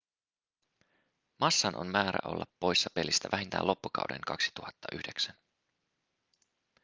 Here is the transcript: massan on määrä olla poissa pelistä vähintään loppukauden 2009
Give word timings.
massan 1.39 1.75
on 1.75 1.87
määrä 1.87 2.19
olla 2.31 2.45
poissa 2.59 2.89
pelistä 2.93 3.29
vähintään 3.31 3.67
loppukauden 3.67 4.21
2009 4.27 5.35